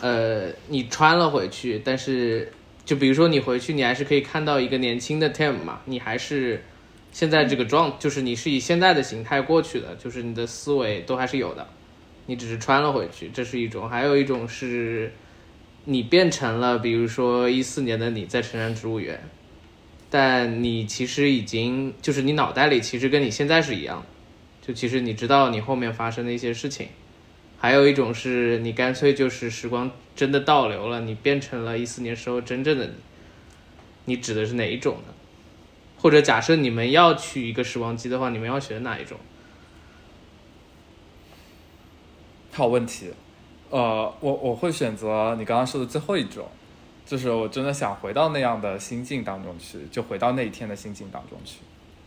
[0.00, 2.50] 呃，你穿了回去，但是
[2.84, 6.62] 就比如说你回去，你还是可以看到一个年轻的 Tim 嘛，你还是
[7.12, 11.68] 现在这个状，就是你是以现在的形态过去的，就是你的思维都还是有的，
[12.26, 15.12] 你只是穿了回去，这是一种；还有一种是。
[15.88, 19.20] 你变成了，比如说一四年的你在成山植物园，
[20.18, 24.02] 但你其实已经就是你脑袋里其实跟你现在是一样，
[24.62, 26.88] 就其实你知道你后面发生的一些事情。
[27.58, 32.92] 还有一种是你干脆就是时光真的倒流了，你变成了一四年时候真正的你。
[34.06, 35.12] 你指的是哪一种呢？
[35.98, 39.18] 或者假设你们要去一个时光机的话，你们要选哪一种？
[42.52, 43.10] 好问题，
[43.68, 46.48] 呃，我我会选择你刚刚说的最后一种，
[47.06, 51.58] 就是我真的想回到那样的心境当中去，就回到那一天的心境当中去。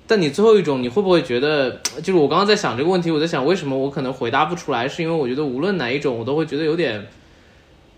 [0.06, 1.72] 但你最后一种，你会不会觉得，
[2.04, 7.08] 就是我刚刚在想这个问题，我在想为什么我可能回答不出来，是因为我觉得无论哪一种，我都会觉得有点，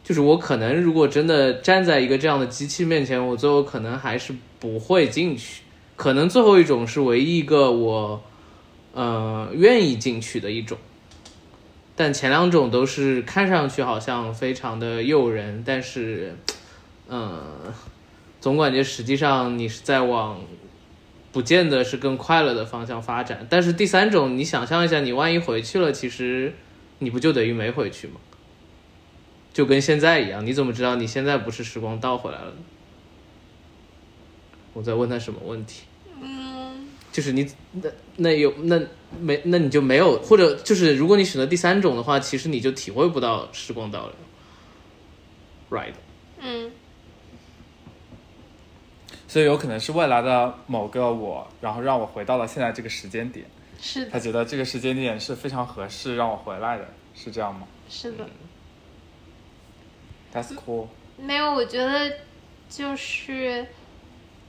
[0.04, 5.64] 就是我可能如果真的站在一个这样的机器面前，我最后可能还是不会进去，
[5.96, 8.22] 可能最后一种是唯一一个我，
[8.94, 10.78] 呃，愿意进去的一种。
[11.96, 16.36] 但前两种都是看上去好像非常的诱人，但是，
[17.13, 17.74] 嗯，
[18.39, 20.39] 总感觉实际上你是在往
[21.34, 23.45] 不见得是更快乐的方向发展。
[23.50, 26.56] 但是第三种，你想象一下，你万一回去了，其实
[27.00, 28.15] 你不就等于没回去吗？
[29.54, 32.54] 就跟现在一样，你怎么知道你现在不是时光倒回来了？
[34.71, 35.84] 我在问他什么问题？
[36.21, 38.82] 嗯，就是你那那有那
[39.19, 44.15] 没那你就没有，或者就是如果你选择第三种的话，其实你就体会不到时光倒流
[45.78, 45.91] ，right？
[46.39, 46.71] 嗯，
[49.32, 53.46] 所以有可能是未来的某个我，然后让我回到了现在这个时间点，
[53.82, 58.28] 是的，他觉得这个时间点是非常合适让我回来的，是这样吗是的。
[60.34, 60.88] ？That's cool。
[61.15, 62.12] 没有，我觉得
[62.67, 63.65] 就是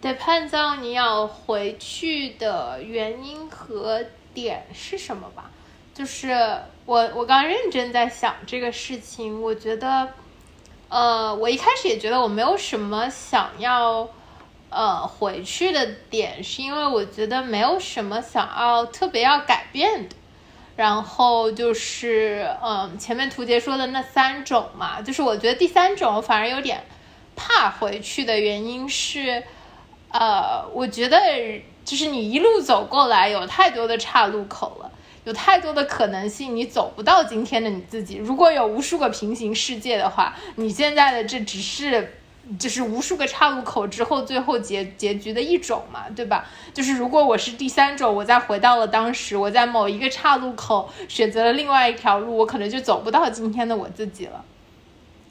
[0.01, 5.49] 得判到你要回去的原因和点是什么吧。
[5.95, 6.33] 就是
[6.87, 10.09] 我我刚认真在想这个事情，我觉得，
[10.89, 14.11] 呃，我一开始也觉得我没有什么想要
[14.73, 20.17] 呃回去的点，是因为我觉得没有什么想要特别要改变的。
[20.75, 26.83] 然后就是，嗯，前面图杰说的那三种嘛，就是我觉得第三种反而有点
[27.37, 29.43] 怕回去的原因是，
[30.11, 31.19] 呃，我觉得
[31.85, 34.91] 就是你一路走过来有太多的岔路口了，
[35.25, 38.17] 有太多的可能性，你走不到今天的你自己。
[38.17, 42.17] 如果有无数个平行世界的话，你现在的这只是。
[42.59, 46.45] 就是无数个岔路口之后，最后结结局的一种嘛，对吧？
[46.75, 54.45] 就是如果我是第三种，我再回到了当时，我在某一个岔路口选择了另外一条路，我可能就走不到今天的我自己了。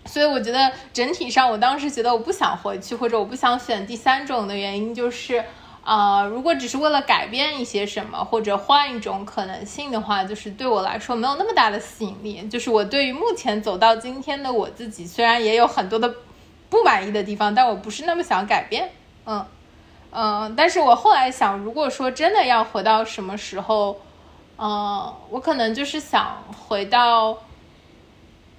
[0.06, 5.44] 所以我觉得整体上，我当时觉得我不想回去，或者我不想选第三种的原因就是，
[5.84, 12.42] 呃，如果只是为了改变一些什么，或者换一种可能性的话，就是对我来说没有那么大的吸引力。
[12.50, 16.12] 就是我对于目前走到今天的我自己，虽然也有很多的
[16.72, 18.90] 不满意的地方，但我不是那么想改变。
[19.28, 19.46] 嗯
[20.12, 24.02] 嗯，但是我后来想，如果说真的要回到什么时候，
[24.58, 27.38] 嗯，我可能就是想回到。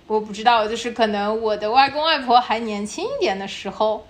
[0.08, 4.06] 我不知道，就是可能我的外公外婆还年轻一点的时候，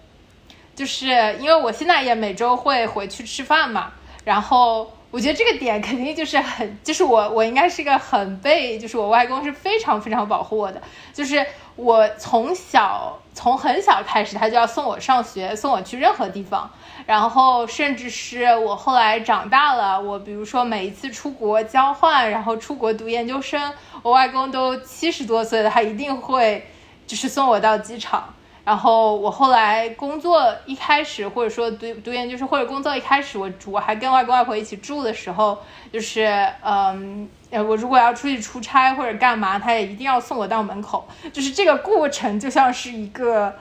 [0.75, 3.93] 就是因为我现在也每周会回去吃饭嘛，
[4.25, 16.71] 然后我觉得这个点肯定就是很，就是我我应该是一个很被，就是我外公是非常非常保护我的，就是我从小从很小开始，他就要送我上学，送我去任何地方，
[17.07, 26.67] 然后甚至是我后来长大了，我比如说每一次出国交换，然后出国读研究生，我外公都七十多岁了，他一定会
[27.07, 28.35] 就是送我到机场。
[28.65, 35.59] 然后我后来工作一开始，或者说读读研究生或者工作一开始，我我还跟外公外婆一起住的时候，
[35.93, 43.53] 就是嗯，我如果要出去出差或者干嘛，他也一定要送我到门口，就是这个过程就像是一个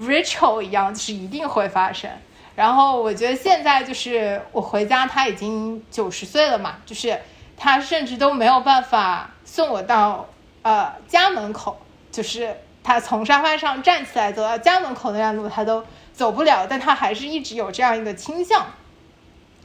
[0.00, 2.08] ritual 一样，就是一定会发生。
[2.54, 7.20] 然后我觉得现在就是我回家，他已经九十岁了嘛，就是
[7.56, 10.28] 他甚至都没有办法送我到
[10.62, 11.76] 呃家门口，
[12.12, 18.66] 就是他从沙发上站起来走到家门口那段路他都走不了，但他还是一直有这样一个倾向，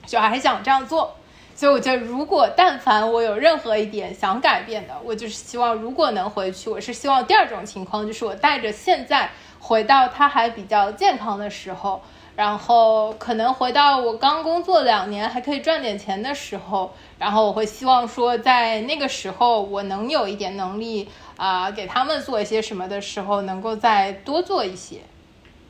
[0.08, 1.16] 就还想这样做。
[1.54, 9.30] 所以我觉得，如果但凡我有任何一点想改变的，我就是希望，如果能回去，我是希望第二种情况，就是我带着现在
[9.60, 12.02] 回到他还比较健康的时候，
[12.38, 21.10] 然后可能回到我刚工作两年还可以赚点钱的时候，然后我会希望说，在那个时候我能有一点能力
[21.40, 25.00] 啊、给他们做一些什么的时候，能够再多做一些，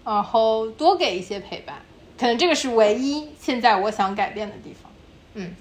[0.03, 1.75] 然后多给一些陪伴。
[2.19, 4.91] 可能这个是唯一现在我想改变的地方。
[5.35, 5.55] 嗯。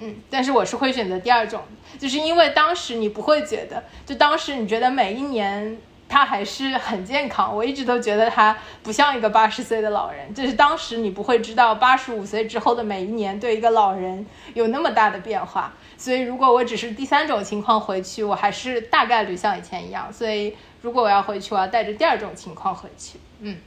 [0.00, 1.62] 嗯，但是我是会选择第二种，
[1.98, 5.76] 就是因为当时你不会觉得，就当时你觉得每一年
[6.08, 23.58] 他还是很健康，我一直都觉得他不像一个八十岁的老人，就是当时你不会知道八十五岁之后的每一年对一个老人有那么大的变化，所以如果我只是第三种情况回去，我还是大概率像以前一样，所以如果我要回去，我要带着第二种情况回去，嗯。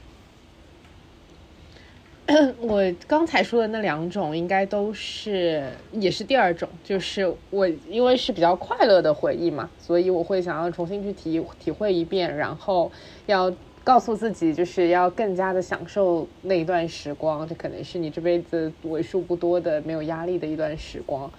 [2.60, 12.90] 我刚才说的那两种，应该都是也是第二种，就是我因为是比较快乐的回忆嘛，所以我会想要重新去体体会一遍，然后
[13.26, 13.52] 要
[13.82, 21.30] 告诉自己，就是要更加的享受那一段时光，这可能是你这辈子为数不多的没有压力的一段时光。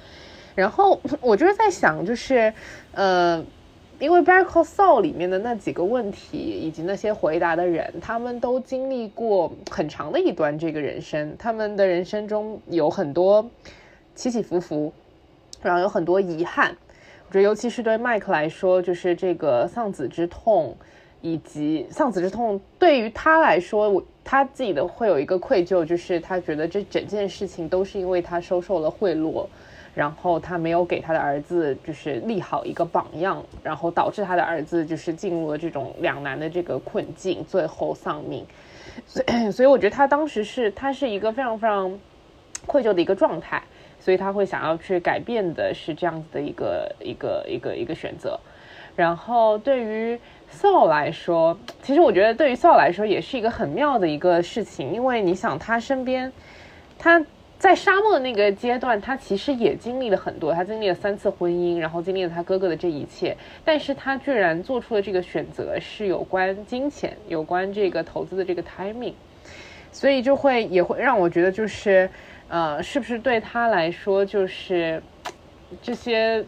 [0.56, 2.54] 然后我就是在想，就是
[2.94, 3.44] 呃。
[4.00, 13.50] 因为《Back to Soul》里面的那几个问题以及那些回答的人，他们都经历过很长的一段这个人生，他们的人生中有很多
[14.14, 14.92] 起起伏伏，
[15.62, 16.76] 然后有很多遗憾。
[17.30, 20.76] 我觉得，尤其是对麦克来说，就是这个丧子之痛，
[21.22, 29.46] 以及丧子之痛对于他来说，我他自己的会有一个愧疚，就是他觉得这整件事情都是因为他收受了贿赂。
[29.96, 38.44] 然后他没有给他的儿子就是立好一个榜样，然后导致他的儿子就是进入了这种两难的这个困境，最后丧命。
[39.06, 42.00] 所以， 所以我觉得他当时是他是一个非常非常
[42.66, 43.62] 愧疚的一个状态，
[44.00, 48.40] 所以他会想要去改变的是这样子的一个一个一个一个选择。
[48.96, 50.20] 然后对于
[50.52, 56.34] Saul 来说，其实我觉得对于 Saul 来说也是一个很妙的一个事情，因为你想他身边
[56.98, 57.24] 他。
[57.64, 69.14] 在沙漠的那个阶段，他其实也经历了很多，他经历了三次婚姻，然后经历了他哥哥的这一切，但是他居然做出了这个选择，是有关金钱，有关这个投资的这个 timing，
[69.94, 72.10] 所以就会也会让我觉得就是，
[72.50, 75.02] 呃，是不是对他来说就是
[75.82, 76.44] 这些。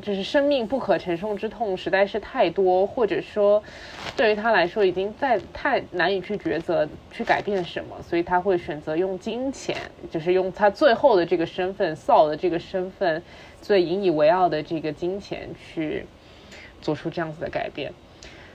[0.00, 3.62] 就是生命不可承受之痛实在是太多，或者说，
[4.16, 9.76] 对于他来说已经在太难以去抉择去改变什么，所以他会选择用金钱，
[10.10, 13.22] 就是用他最后的这个身份，Saul 的这个身份，
[13.60, 16.06] 最引以为傲的这个金钱去
[16.80, 17.92] 做出这样子的改变。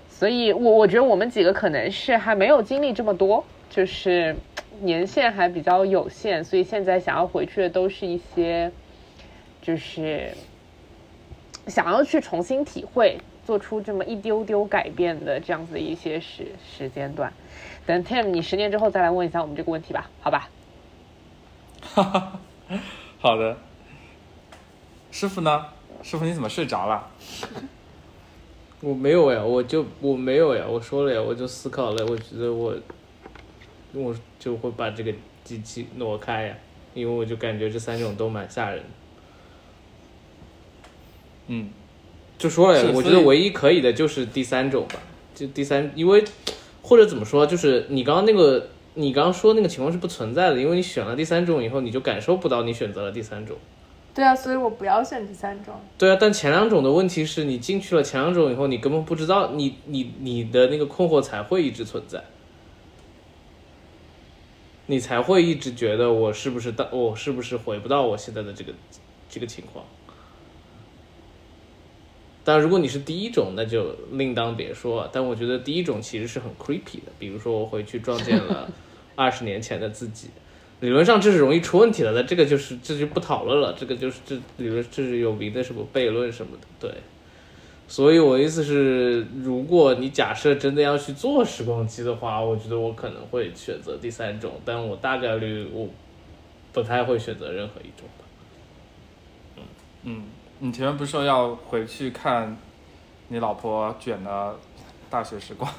[0.10, 4.36] 所以，我我觉得我们几个可能是还没有经历这么多，就是
[4.82, 8.72] 年限还比较有限，所以现在想要回去的都是一些，
[9.62, 10.32] 就是。
[11.68, 16.48] 想要去重新体会，做出这么一丢丢改变的这样子的一些时
[16.78, 17.32] 时间段，
[17.86, 20.50] 等 Tim 你十年之后再来问一下我们这个问题吧，好吧？
[21.82, 22.40] 哈哈，
[23.20, 23.58] 好的。
[25.12, 25.66] 师傅呢？
[26.04, 27.08] 师傅你怎么睡着了？
[28.82, 32.76] 我没有呀，我就我没有呀，我说了呀，我就思考了，我觉得我
[33.94, 35.14] 我就会把这个
[35.44, 36.56] 机器挪开呀，
[36.94, 38.84] 因为我就感觉这三种都蛮吓人。
[41.48, 41.70] 嗯，
[42.38, 45.00] 就说了，我觉得唯一可以的就是第三种吧，
[45.34, 46.24] 就第三，因为
[46.82, 53.56] 或者怎么说，就是你刚刚那个，你刚刚说那个情况是不存在的，因为你选了第三种以后，你就感受不到你选择了第三种。
[54.14, 55.76] 对啊，所以我不要选第三种。
[55.98, 62.24] 对啊，但前两种的问题是你进去了前两种以后，你根本不知道，你你你的那个困惑才会一直存在，
[64.88, 68.74] 你才会一直觉得我是不是到我是不是回不到我现在的这个
[69.30, 69.86] 这个情况。
[72.48, 75.06] 但如果你是第一种，那就另当别说。
[75.12, 77.12] 但我觉得第一种其实是很 creepy 的。
[77.20, 78.72] 比如说，我回去撞见了
[79.16, 80.30] 二十年前的自己，
[80.80, 82.14] 理论上这是容易出问题的。
[82.14, 83.76] 那这个就是这就不讨论了。
[83.78, 86.66] 这个就是这理论这是有名的什么悖论什么的。
[86.80, 86.90] 对，
[87.86, 95.90] 所以我意思是，如果你假设真的要去做时光机的话，我觉得我可能会选择第三种，但我大概率我
[96.72, 98.24] 不太会选择任何一种吧。
[99.58, 99.64] 嗯
[100.04, 100.24] 嗯。
[100.60, 102.58] 你前面不是说要回去看
[103.28, 104.56] 你老婆卷的
[105.10, 105.72] 大学时光？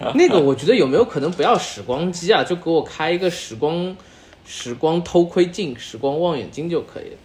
[0.14, 2.44] 那个我觉得有没有可能不要时光机啊？
[2.44, 3.96] 就给我开一个时光
[4.46, 7.16] 时光偷窥镜、时光望远镜就可以了。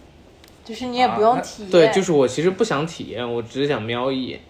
[0.64, 1.70] 就是你也不用体验。
[1.70, 4.40] 对，就是我其实不想体验，我只是想瞄一眼，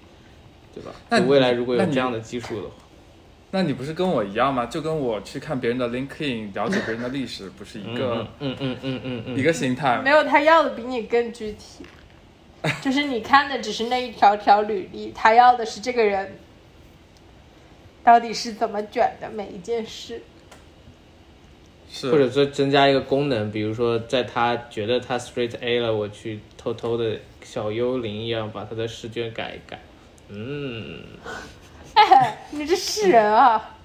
[0.74, 0.90] 对吧？
[1.10, 2.74] 那未来如果有这样的技术的话，
[3.50, 4.66] 那你不是跟我一样吗？
[4.66, 10.00] 就跟我去看别人的 LinkedIn，了解别人的历史，不是一个嗯嗯嗯嗯嗯一个心态？
[10.02, 11.84] 没有，他要的比你更具体。
[12.80, 16.38] 就是你看的只是那一条条履历，他要的是这个人
[18.02, 20.22] 到底是怎么卷的每一件事，
[21.90, 29.78] 是或者说增加一个功能，比如说在他觉得他 straight A 了，我去偷偷的小幽灵一样把他的试卷改一改，
[30.28, 31.02] 嗯，
[31.94, 33.76] 哎，你这是人啊，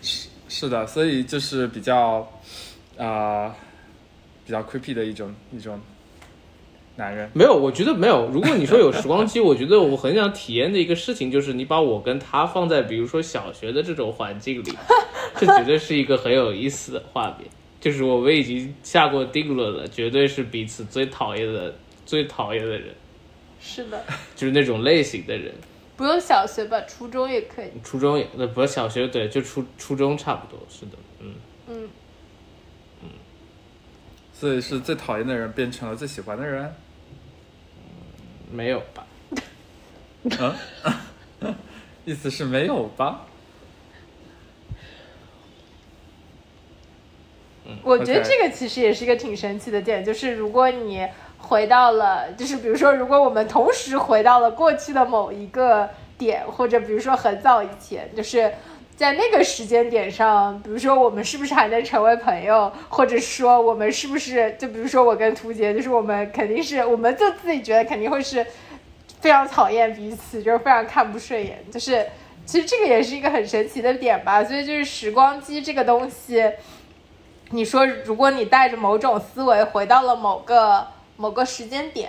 [0.00, 2.28] 是是的，所以就是比较
[2.98, 3.54] 啊。
[4.44, 5.80] 比较 creepy 的一种一种
[6.96, 8.28] 男人，没有，我觉得没有。
[8.28, 14.72] 如果你说有时光机， 我觉得我很想体验的一个事情就是你把我跟他放在比如说小学的这种环境里，
[15.36, 17.48] 这绝对是一个很有意思的画面。
[17.80, 21.74] 就是我们已经下过定论了，绝对是彼此最讨厌的
[22.06, 22.94] 最讨厌的人。
[23.60, 24.04] 是的，
[24.36, 25.52] 就是那种类型的人。
[25.96, 27.66] 不用小学吧，初中也可以。
[27.82, 31.34] 初中也那不是小学，对，就初初中差不多，是的，嗯，
[31.68, 31.88] 嗯，
[34.42, 36.74] 所以是最讨厌的人变成了最喜欢的人。
[38.50, 39.06] 没有吧？
[40.24, 41.54] 嗯，
[42.04, 43.20] 意思是没有吧？
[47.84, 51.06] 我觉得这个其实也是一个挺神奇的点，就是如果你
[51.38, 55.88] 回到了，就是比如说，如果我们同时回到了过去的某一个
[56.18, 58.52] 点，或者比如说很早以前，就是
[59.02, 68.46] 在那个时间点上，比如说我们是不是还能成为朋友，或者说我们是不是，就比如说我跟图杰，就是我们肯定是，我们就自己觉得肯定会是
[69.20, 72.06] 非常讨厌彼此，就是非常看不顺眼，就是
[72.46, 76.52] 其实这个也是一个很神奇的点吧，所以就是时光机这个东西。
[77.50, 80.86] 你说，如果你带着某种思维回到了某个
[81.16, 82.08] 某个时间点，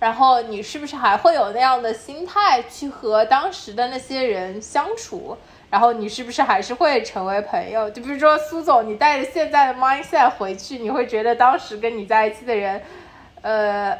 [0.00, 5.38] 然后你是不是还会有那样的心态去和当时的那些人相处？
[5.72, 7.88] 然后你是不是还是会成为朋友？
[7.88, 12.82] 就比如说苏总，你带着现在的 mindset 回去，你会觉得当时跟你在一起的人，
[13.40, 13.98] 呃，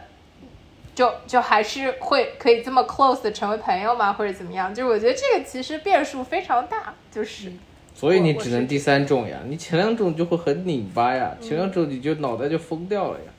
[0.94, 4.12] 就就还是会可以这么 close 的成为朋友吗？
[4.12, 4.74] 或者怎么样？
[4.74, 7.50] 就是我觉得这个其实变数非常大，就是。
[7.94, 13.32] 所以你只能第三种呀，你前两种就会很拧巴呀，前两种你就脑袋就疯掉了呀。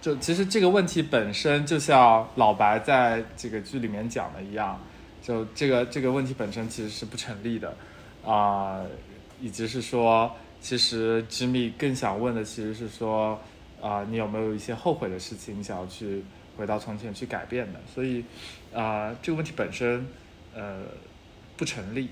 [0.00, 4.80] 就其实这个问题本身，就像老白在这个剧里面讲的一样，
[5.28, 7.76] 就这个这个问题本身其实是不成立的，
[8.24, 8.80] 啊、
[9.42, 13.38] 以及是说，其实 Jimmy 更想问的其实是说，
[13.82, 16.24] 啊、你有没有一些后悔的事情，你想要去
[16.56, 17.80] 回到从前去改变的？
[17.94, 18.24] 所以，
[18.74, 20.06] 啊、这个问题本身，
[20.54, 20.80] 呃，
[21.58, 22.08] 不成立。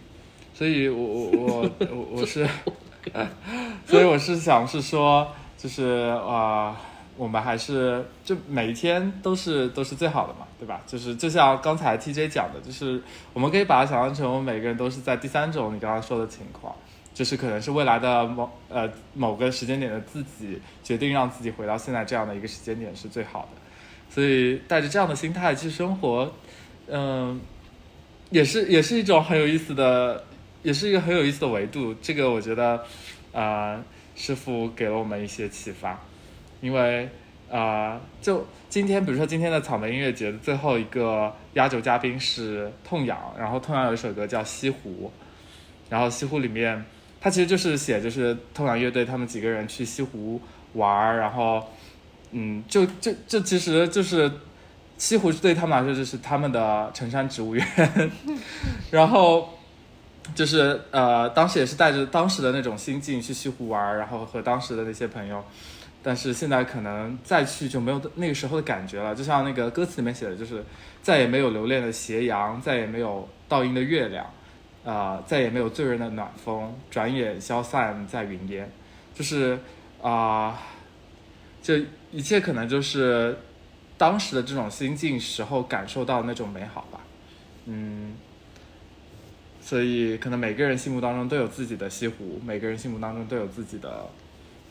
[0.52, 2.46] 所以我我我我我是，
[3.88, 6.76] 所以我是想是说，就是啊、呃
[7.16, 10.80] 我们还是就每一天都是都是最好的嘛，对吧？
[10.86, 13.02] 就是就像刚才 TJ 讲的，就是
[13.32, 16.74] 我们可以把它想象成我们每个人都是在第三种你刚刚说的情况，
[17.12, 23.60] 就是可能是未来的某呃某个时间点的自己决定让自己回到现在这样的一个时间点是最好的，
[24.08, 26.32] 所以带着这样的心态去生活，
[26.88, 27.40] 嗯、
[28.30, 30.24] 也是也是一种很有意思的，
[30.62, 31.94] 也是一个很有意思的维度。
[32.00, 32.82] 这个我觉得，
[33.32, 33.82] 呃，
[34.14, 36.00] 师傅给了我们一些启发，
[36.60, 37.08] 因为
[37.48, 45.10] 呃，就今天比如说今天的草莓音乐节的最后一个压轴嘉宾是痛仰，然后痛仰有一首歌叫《西湖》，
[45.90, 46.84] 然后西湖里面，
[47.20, 50.40] 它其实就是写就是痛仰乐队他们几个人去西湖
[50.74, 51.64] 玩儿，然后
[52.32, 54.30] 嗯，就就就其实就是
[54.98, 58.10] 西湖对他们来说就是他们的城山植物园，
[58.90, 59.50] 然后
[60.34, 65.44] 就是呃，当时也是带着当时的那种心境去西湖玩儿，然后和当时的那些朋友，
[66.06, 70.64] 但是现在可能再去就没有那个时候的感觉了，就像那个歌词里面写的，就是
[71.02, 74.24] 再也没有留恋的斜阳，再也没有倒映的月亮，
[74.84, 78.70] 啊、再也没有醉人的暖风，转眼消散在云烟，
[79.16, 79.58] 就是
[80.00, 80.56] 啊、
[81.60, 83.36] 这一切可能就是
[83.98, 87.00] 当时的这种心境时候感受到那种美好吧，
[87.64, 88.14] 嗯，
[89.60, 94.08] 所以可能每个人心目当中都有自己的西湖，每个人心目当中都有自己的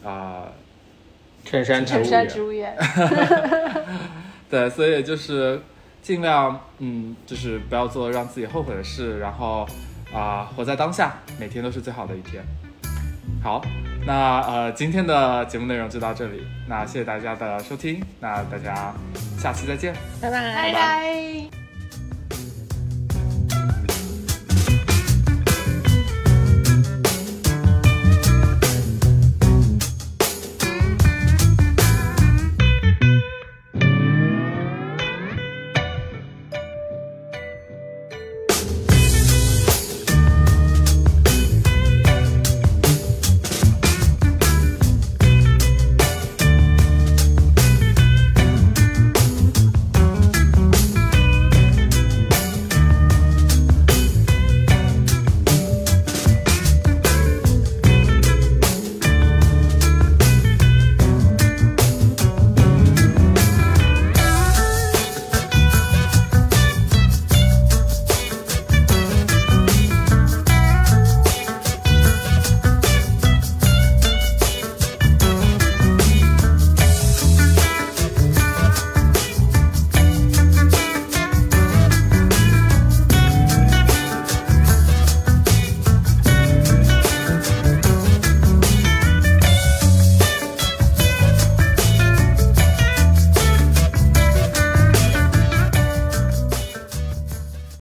[0.02, 0.48] 啊、
[1.46, 2.76] 衬衫植物城山园植物园，
[4.50, 5.62] 对，所以就是
[6.02, 9.66] 尽量嗯，就是不要做让自己后悔的事，然后
[10.14, 12.44] 啊、活在当下，每天都是最好的一天。
[13.44, 13.62] 好，
[14.08, 18.94] 那呃今天的节目内容就到这里，那谢谢大家的收听，那大家
[19.38, 19.94] 下期再见。
[20.22, 21.65] 拜拜拜拜。